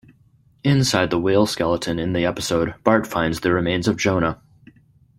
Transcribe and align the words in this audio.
Inside 0.63 1.11
the 1.11 1.19
whale 1.19 1.45
skeleton 1.45 1.99
in 1.99 2.13
the 2.13 2.25
episode, 2.25 2.73
Bart 2.83 3.05
finds 3.05 3.41
the 3.41 3.53
remains 3.53 3.87
of 3.87 3.97
Jonah. 3.97 4.41